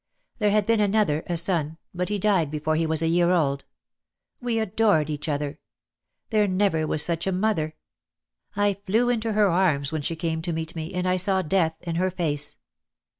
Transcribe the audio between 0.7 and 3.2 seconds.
another, a son, but he died before he was a